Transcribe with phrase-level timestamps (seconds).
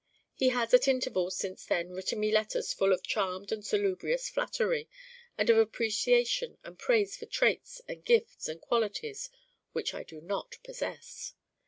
[0.33, 4.89] He has at intervals since then written me letters full of charmed and salubrious flattery
[5.37, 9.29] and of appreciation and praise for traits and gifts and qualities
[9.73, 11.35] which I do not possess.